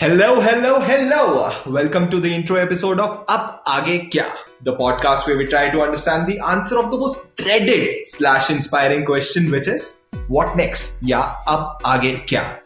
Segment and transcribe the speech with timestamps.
[0.00, 1.52] Hello, hello, hello.
[1.66, 5.82] Welcome to the intro episode of Up Aage Kya, the podcast where we try to
[5.82, 10.96] understand the answer of the most dreaded slash inspiring question, which is what next?
[11.02, 12.60] Yeah, Up Aage Kya.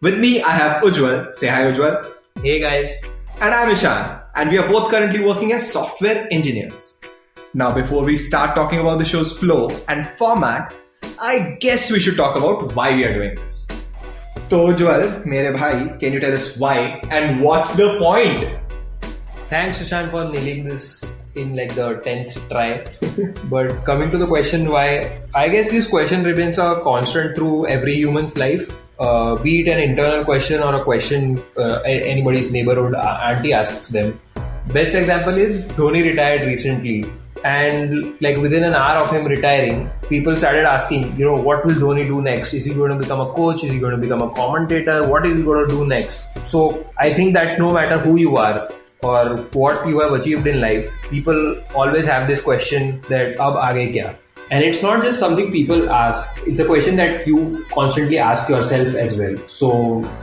[0.00, 1.36] With me, I have Ujwal.
[1.36, 2.12] Say hi, Ujwal.
[2.42, 3.04] Hey guys.
[3.40, 6.98] And I'm Ishan, and we are both currently working as software engineers.
[7.54, 10.74] Now, before we start talking about the show's flow and format,
[11.22, 13.68] I guess we should talk about why we are doing this.
[14.50, 18.44] तो ज्वल मेरे भाई can you tell us why and what's the point
[19.52, 20.84] thanks Ishan for nailing this
[21.40, 22.84] in like the 10th try.
[23.54, 24.86] But coming to the question why
[25.40, 28.70] i guess this question ribbons are constant through every human's life.
[28.98, 34.12] Uh, be it an internal question or a question uh, anybody's neighborhood auntie asks them.
[34.74, 36.98] Best example is dhoni retired recently.
[37.44, 41.74] And like within an hour of him retiring, people started asking, you know, what will
[41.74, 42.52] Dhoni do next?
[42.52, 43.64] Is he going to become a coach?
[43.64, 45.02] Is he going to become a commentator?
[45.08, 46.22] What is he going to do next?
[46.44, 48.70] So I think that no matter who you are,
[49.02, 53.94] or what you have achieved in life, people always have this question that ab aage
[53.94, 54.16] kya?
[54.51, 58.93] And it's not just something people ask, it's a question that you constantly ask yourself
[58.93, 59.35] as well.
[59.47, 59.69] So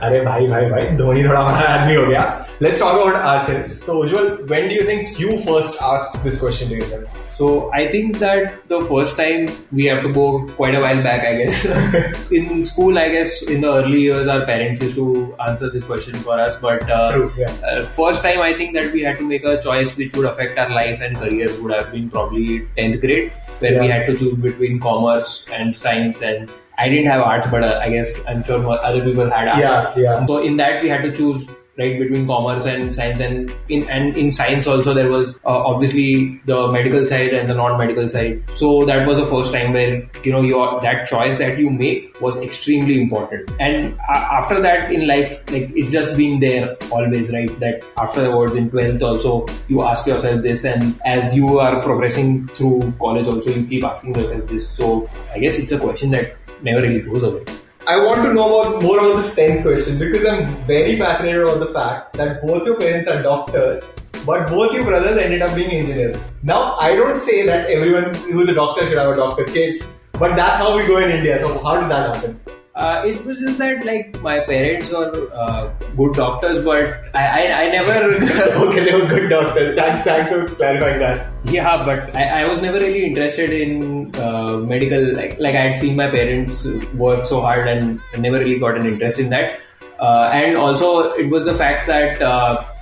[0.03, 2.23] अरे भाई भाई भाई धोनी थोड़ा बड़ा आदमी हो गया
[2.61, 6.73] let's talk about ourselves so Ujjwal when do you think you first asked this question
[6.73, 10.79] to yourself so I think that the first time we have to go quite a
[10.79, 12.31] while back, I guess.
[12.31, 16.13] in school, I guess in the early years, our parents used to answer this question
[16.13, 16.55] for us.
[16.61, 17.51] But uh, True, yeah.
[17.67, 20.59] uh, first time, I think that we had to make a choice which would affect
[20.59, 24.36] our life and career would have been probably 10th grade, where we had to choose
[24.36, 26.20] between commerce and science.
[26.20, 29.60] And I didn't have arts, but uh, I guess I'm sure other people had arts.
[29.60, 30.26] Yeah, yeah.
[30.26, 31.48] So in that, we had to choose
[31.78, 36.40] right between commerce and science and in and in science also there was uh, obviously
[36.46, 38.42] the medical side and the non-medical side.
[38.56, 42.20] So that was the first time where you know your that choice that you make
[42.20, 43.50] was extremely important.
[43.60, 48.56] And a- after that in life like it's just been there always right that afterwards
[48.56, 53.50] in 12th also you ask yourself this and as you are progressing through college also
[53.50, 54.68] you keep asking yourself this.
[54.70, 57.44] So i guess it's a question that never really goes away
[57.90, 61.58] I want to know about more about this 10th question because I'm very fascinated about
[61.60, 63.80] the fact that both your parents are doctors,
[64.26, 66.18] but both your brothers ended up being engineers.
[66.42, 69.82] Now, I don't say that everyone who's a doctor should have a doctor kid,
[70.12, 71.38] but that's how we go in India.
[71.38, 72.57] So, how did that happen?
[72.78, 77.62] Uh, it was just that like my parents were uh, good doctors, but I I,
[77.62, 77.92] I never
[78.66, 79.74] okay, they were good doctors.
[79.74, 81.26] Thanks, thanks for clarifying that.
[81.46, 85.12] yeah, but I, I was never really interested in uh, medical.
[85.16, 88.86] Like like I had seen my parents work so hard and never really got an
[88.86, 89.58] interest in that.
[89.98, 92.22] Uh, and also, it was the fact that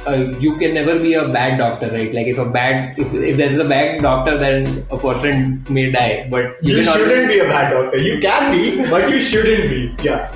[0.06, 2.12] uh, you can never be a bad doctor, right?
[2.14, 6.28] Like if a bad if, if there's a bad doctor, then a person may die.
[6.30, 7.98] But You always- shouldn't be a bad doctor.
[8.02, 9.94] You can be, but you shouldn't be.
[10.04, 10.32] Yeah.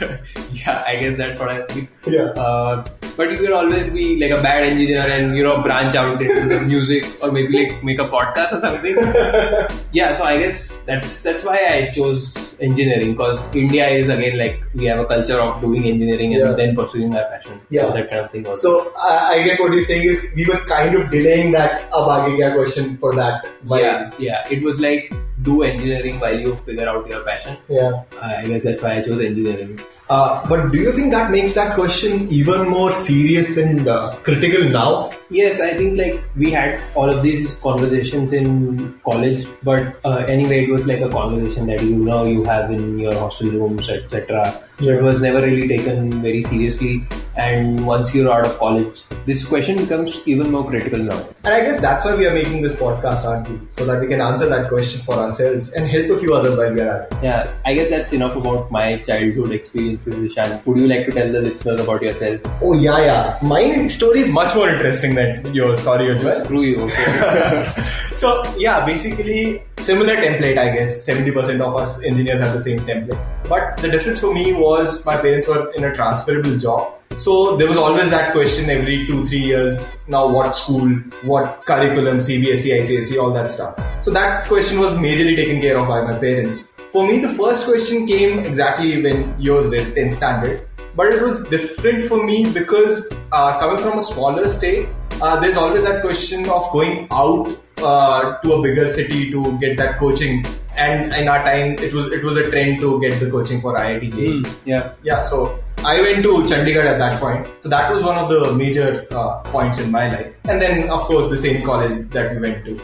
[0.52, 1.90] yeah, I guess that's what I think.
[2.06, 2.30] Yeah.
[2.44, 2.84] Uh,
[3.16, 6.48] but you can always be like a bad engineer and you know branch out into
[6.48, 8.96] the music or maybe like make a podcast or something.
[9.92, 14.56] yeah, so I guess that's that's why I chose engineering because India is again like
[14.74, 16.52] we have a culture of doing engineering and Yeah.
[16.60, 17.60] then pursuing our passion.
[17.70, 17.82] Yeah.
[17.82, 18.46] So that kind of thing.
[18.46, 18.72] Also.
[18.82, 22.10] So I I guess what you're saying is we were kind of delaying that ab
[22.32, 23.48] aage question for that.
[23.72, 25.10] while- yeah, yeah, it was like
[25.48, 27.56] do engineering while you figure out your passion.
[27.68, 28.02] Yeah.
[28.22, 29.78] Uh, I guess that's why I chose engineering.
[30.10, 34.68] Uh, but do you think that makes that question even more serious and uh, critical
[34.68, 35.08] now?
[35.30, 40.64] Yes, I think like we had all of these conversations in college, but uh, anyway,
[40.64, 44.52] it was like a conversation that you know you have in your hostel rooms, etc.
[44.80, 47.06] So it was never really taken very seriously.
[47.36, 51.18] And once you're out of college, this question becomes even more critical now.
[51.44, 53.60] And I guess that's why we are making this podcast, aren't we?
[53.68, 56.72] So that we can answer that question for ourselves and help a few others while
[56.72, 57.18] we are at it.
[57.22, 60.62] Yeah, I guess that's enough about my childhood experiences, Ishan.
[60.64, 62.40] Would you like to tell the listeners about yourself?
[62.62, 63.38] Oh, yeah, yeah.
[63.42, 65.80] My story is much more interesting than yours.
[65.80, 66.42] Sorry, Ujjwal.
[66.42, 66.80] Screw you.
[66.84, 67.82] Okay.
[68.14, 70.58] so yeah, basically similar template.
[70.58, 73.48] I guess seventy percent of us engineers have the same template.
[73.48, 76.94] But the difference for me was my parents were in a transferable job.
[77.16, 79.88] So there was always that question every two three years.
[80.06, 80.88] Now what school,
[81.22, 83.78] what curriculum, CBSE, ICSE, all that stuff.
[84.00, 86.64] So that question was majorly taken care of by my parents.
[86.92, 90.68] For me, the first question came exactly when yours did, 10th standard.
[90.96, 94.88] But it was different for me because uh, coming from a smaller state,
[95.22, 99.76] uh, there's always that question of going out uh, to a bigger city to get
[99.78, 100.44] that coaching.
[100.76, 103.74] And in our time, it was it was a trend to get the coaching for
[103.76, 104.12] IIT.
[104.12, 104.42] JEE.
[104.42, 104.92] Hmm, yeah.
[105.02, 107.46] Yeah, so I went to Chandigarh at that point.
[107.60, 110.32] So that was one of the major uh, points in my life.
[110.44, 112.80] And then, of course, the same college that we went to.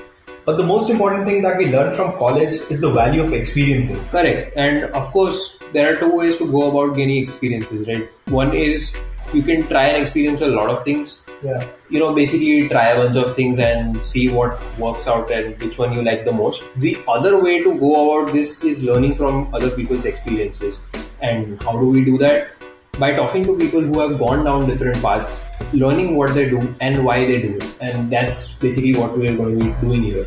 [0.46, 4.08] But the most important thing that we learned from college is the value of experiences.
[4.08, 4.56] Correct.
[4.56, 8.08] And of course, there are two ways to go about gaining experiences, right?
[8.26, 8.92] One is
[9.32, 11.18] you can try and experience a lot of things.
[11.42, 11.68] Yeah.
[11.90, 15.78] You know, basically try a bunch of things and see what works out and which
[15.78, 16.62] one you like the most.
[16.76, 20.76] The other way to go about this is learning from other people's experiences.
[21.20, 22.50] And how do we do that?
[22.98, 25.40] By talking to people who have gone down different paths,
[25.74, 27.78] learning what they do and why they do it.
[27.80, 30.24] And that's basically what we're going to be doing here.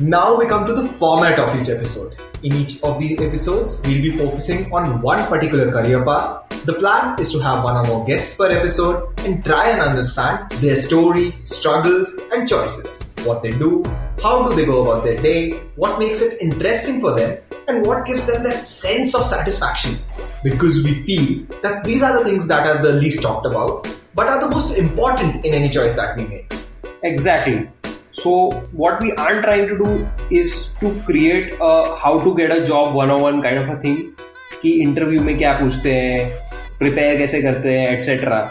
[0.00, 2.16] Now we come to the format of each episode.
[2.42, 6.49] In each of these episodes, we'll be focusing on one particular career path.
[6.65, 10.51] The plan is to have one or more guests per episode and try and understand
[10.53, 12.99] their story, struggles, and choices.
[13.23, 13.83] What they do,
[14.21, 18.05] how do they go about their day, what makes it interesting for them, and what
[18.05, 19.95] gives them that sense of satisfaction.
[20.43, 24.27] Because we feel that these are the things that are the least talked about, but
[24.27, 26.53] are the most important in any choice that we make.
[27.03, 27.69] Exactly.
[28.13, 32.65] So what we are trying to do is to create a how to get a
[32.65, 34.15] job 101 kind of a thing
[34.61, 36.48] कि interview में क्या पूछते हैं
[36.80, 38.50] prepare कैसे करते हैं etcetera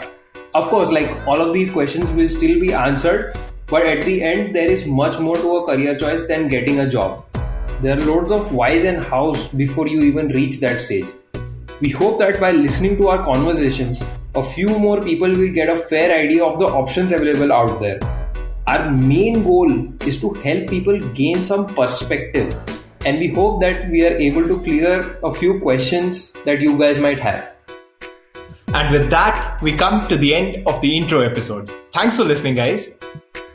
[0.56, 3.38] of course like all of these questions will still be answered
[3.72, 6.84] but at the end there is much more to a career choice than getting a
[6.96, 7.40] job
[7.82, 11.04] there are loads of ways and hows before you even reach that stage
[11.82, 14.00] We hope that by listening to our conversations,
[14.34, 17.98] a few more people will get a fair idea of the options available out there.
[18.66, 19.72] Our main goal
[20.06, 22.52] is to help people gain some perspective,
[23.06, 26.98] and we hope that we are able to clear a few questions that you guys
[26.98, 27.48] might have.
[28.72, 31.70] And with that, we come to the end of the intro episode.
[31.92, 32.96] Thanks for listening, guys.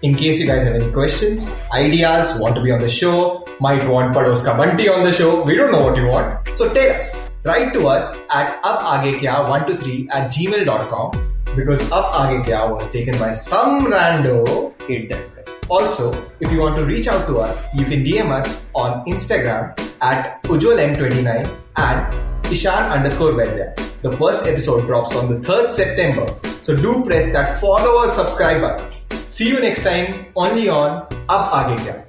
[0.01, 3.87] In case you guys have any questions, ideas, want to be on the show, might
[3.87, 6.55] want Padoska Bunty on the show, we don't know what you want.
[6.55, 7.17] So tell us.
[7.45, 11.11] Write to us at upagekya123 at gmail.com
[11.55, 14.73] because Up Aage Kya was taken by some rando.
[14.87, 15.47] Hate that.
[15.69, 19.73] Also, if you want to reach out to us, you can DM us on Instagram
[20.01, 23.84] at ujwalm29 and ishan underscore vedya.
[24.05, 26.27] The first episode drops on the 3rd September,
[26.61, 28.85] so do press that follow or subscribe button.
[29.27, 32.04] See you next time only on Ab Aage Kya.